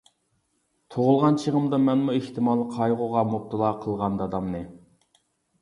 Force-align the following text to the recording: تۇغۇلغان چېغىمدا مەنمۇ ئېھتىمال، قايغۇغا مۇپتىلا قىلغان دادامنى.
تۇغۇلغان 0.95 1.37
چېغىمدا 1.43 1.79
مەنمۇ 1.83 2.15
ئېھتىمال، 2.21 2.63
قايغۇغا 2.79 3.23
مۇپتىلا 3.35 3.73
قىلغان 3.85 4.19
دادامنى. 4.23 4.65